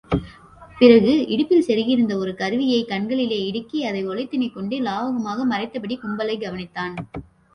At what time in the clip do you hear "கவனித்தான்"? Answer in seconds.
6.41-6.95